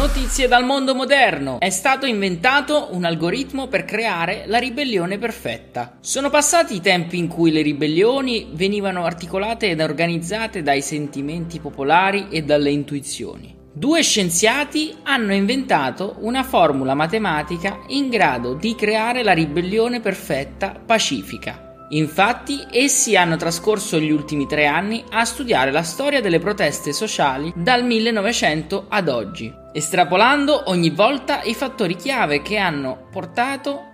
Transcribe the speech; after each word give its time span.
Notizie 0.00 0.48
dal 0.48 0.64
mondo 0.64 0.94
moderno. 0.94 1.60
È 1.60 1.68
stato 1.68 2.06
inventato 2.06 2.88
un 2.92 3.04
algoritmo 3.04 3.66
per 3.66 3.84
creare 3.84 4.44
la 4.46 4.56
ribellione 4.56 5.18
perfetta. 5.18 5.98
Sono 6.00 6.30
passati 6.30 6.76
i 6.76 6.80
tempi 6.80 7.18
in 7.18 7.28
cui 7.28 7.52
le 7.52 7.60
ribellioni 7.60 8.48
venivano 8.52 9.04
articolate 9.04 9.68
ed 9.68 9.78
organizzate 9.82 10.62
dai 10.62 10.80
sentimenti 10.80 11.58
popolari 11.58 12.28
e 12.30 12.42
dalle 12.42 12.70
intuizioni. 12.70 13.54
Due 13.70 14.02
scienziati 14.02 14.96
hanno 15.02 15.34
inventato 15.34 16.16
una 16.20 16.44
formula 16.44 16.94
matematica 16.94 17.80
in 17.88 18.08
grado 18.08 18.54
di 18.54 18.74
creare 18.74 19.22
la 19.22 19.32
ribellione 19.32 20.00
perfetta 20.00 20.80
pacifica. 20.82 21.69
Infatti, 21.90 22.64
essi 22.70 23.16
hanno 23.16 23.36
trascorso 23.36 23.98
gli 23.98 24.10
ultimi 24.10 24.46
tre 24.46 24.66
anni 24.66 25.04
a 25.10 25.24
studiare 25.24 25.72
la 25.72 25.82
storia 25.82 26.20
delle 26.20 26.38
proteste 26.38 26.92
sociali 26.92 27.52
dal 27.56 27.84
1900 27.84 28.86
ad 28.88 29.08
oggi, 29.08 29.52
estrapolando 29.72 30.64
ogni 30.66 30.90
volta 30.90 31.42
i 31.42 31.54
fattori 31.54 31.96
chiave 31.96 32.42
che 32.42 32.58
hanno 32.58 33.08
portato 33.10 33.86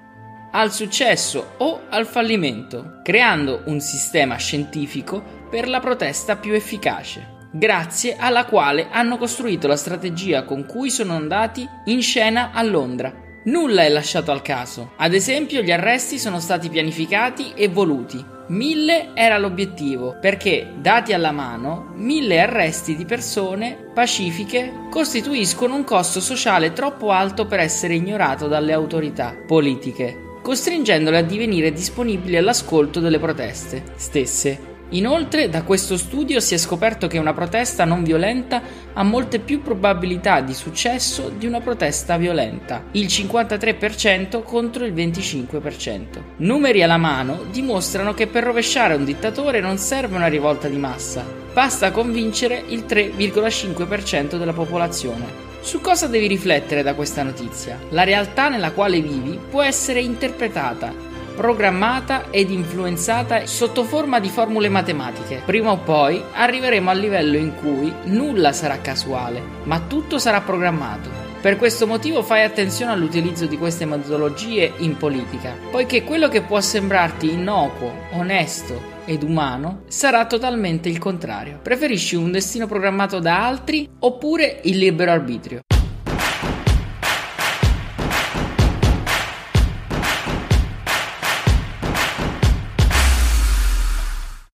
al 0.53 0.73
successo 0.73 1.55
o 1.59 1.83
al 1.89 2.07
fallimento, 2.07 3.01
creando 3.03 3.63
un 3.67 3.81
sistema 3.81 4.37
scientifico 4.37 5.23
per 5.51 5.67
la 5.69 5.81
protesta 5.81 6.37
più 6.37 6.53
efficace 6.53 7.35
grazie 7.51 8.17
alla 8.17 8.45
quale 8.45 8.89
hanno 8.91 9.17
costruito 9.17 9.67
la 9.67 9.77
strategia 9.77 10.45
con 10.45 10.67
cui 10.67 10.91
sono 10.91 11.15
andati 11.15 11.67
in 11.87 12.03
scena 12.03 12.51
a 12.53 12.63
Londra 12.63 13.25
Nulla 13.47 13.83
è 13.83 13.89
lasciato 13.89 14.33
al 14.33 14.43
caso. 14.43 14.91
Ad 14.97 15.15
esempio, 15.15 15.63
gli 15.63 15.71
arresti 15.71 16.19
sono 16.19 16.41
stati 16.41 16.69
pianificati 16.69 17.53
e 17.55 17.69
voluti. 17.69 18.25
Mille 18.49 19.11
era 19.15 19.39
l'obiettivo, 19.39 20.19
perché, 20.21 20.73
dati 20.81 21.13
alla 21.13 21.31
mano, 21.31 21.93
mille 21.95 22.41
arresti 22.41 22.97
di 22.97 23.05
persone 23.05 23.91
pacifiche 23.95 24.89
costituiscono 24.91 25.77
un 25.77 25.85
costo 25.85 26.19
sociale 26.21 26.73
troppo 26.73 27.13
alto 27.13 27.47
per 27.47 27.61
essere 27.61 27.95
ignorato 27.95 28.49
dalle 28.49 28.73
autorità 28.73 29.37
politiche, 29.47 30.39
costringendole 30.43 31.19
a 31.19 31.23
divenire 31.23 31.73
disponibili 31.73 32.37
all'ascolto 32.37 32.99
delle 32.99 33.21
proteste 33.21 33.93
stesse. 33.95 34.76
Inoltre, 34.91 35.49
da 35.49 35.63
questo 35.63 35.97
studio 35.97 36.39
si 36.39 36.55
è 36.55 36.59
scoperto 36.59 37.09
che 37.09 37.19
una 37.19 37.33
protesta 37.33 37.85
non 37.85 38.05
violenta 38.05 38.63
ha 38.93 39.03
molte 39.03 39.41
più 39.41 39.61
probabilità 39.61 40.41
di 40.41 40.55
successo 40.55 41.29
di 41.37 41.47
una 41.47 41.61
protesta 41.61 42.17
violenta, 42.17 42.85
il 42.93 43.07
53% 43.07 44.43
contro 44.45 44.85
il 44.85 44.95
25%. 44.95 46.05
Numeri 46.37 46.85
alla 46.85 46.99
mano 46.99 47.47
dimostrano 47.51 48.15
che 48.15 48.29
per 48.29 48.45
rovesciare 48.45 48.95
un 48.95 49.05
dittatore 49.05 49.61
non 49.61 49.77
serve 49.77 50.15
una 50.15 50.29
rivolta 50.29 50.69
di 50.69 50.79
massa, 50.79 51.25
basta 51.53 51.91
convincere 51.91 52.63
il 52.69 52.85
3,5% 52.87 54.37
della 54.37 54.53
popolazione. 54.53 55.45
Su 55.63 55.81
cosa 55.81 56.07
devi 56.07 56.29
riflettere 56.29 56.85
da 56.85 56.95
questa 56.95 57.25
notizia? 57.25 57.77
La 57.89 58.05
realtà 58.05 58.49
nella 58.49 58.71
quale 58.71 59.01
vivi 59.01 59.37
può 59.51 59.63
essere 59.63 60.01
interpretata 60.01 61.07
programmata 61.37 62.31
ed 62.31 62.51
influenzata 62.51 63.47
sotto 63.47 63.85
forma 63.85 64.19
di 64.19 64.31
formule 64.31 64.71
matematiche. 64.71 65.43
Prima 65.45 65.71
o 65.71 65.77
poi 65.77 66.21
arriveremo 66.33 66.91
al 66.91 66.99
livello 66.99 67.37
in 67.37 67.55
cui 67.55 67.93
nulla 68.05 68.53
sarà 68.53 68.81
casuale, 68.81 69.43
ma 69.65 69.81
tutto 69.81 70.19
sarà 70.19 70.41
programmato. 70.41 71.25
Per 71.41 71.59
questo 71.59 71.87
motivo 71.87 72.23
fai 72.23 72.43
attenzione 72.43 72.93
all'utilizzo 72.93 73.47
di 73.47 73.59
queste 73.59 73.85
metodologie 73.85 74.73
in 74.79 74.97
politica, 74.97 75.55
poiché 75.71 76.03
quello 76.03 76.29
che 76.29 76.41
può 76.41 76.61
sembrarti 76.61 77.31
innocuo, 77.31 77.93
onesto 78.13 78.95
ed 79.05 79.23
umano 79.23 79.83
sarà 79.87 80.27
totalmente 80.27 80.89
il 80.89 80.99
contrario. 80.99 81.61
Preferisci 81.63 82.17
un 82.17 82.33
destino 82.33 82.67
programmato 82.67 83.21
da 83.21 83.47
altri 83.47 83.89
oppure 84.01 84.61
il 84.65 84.79
libero 84.79 85.13
arbitrio? 85.13 85.61